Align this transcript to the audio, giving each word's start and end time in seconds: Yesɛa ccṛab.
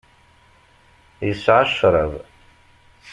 Yesɛa 1.27 1.63
ccṛab. 1.69 2.13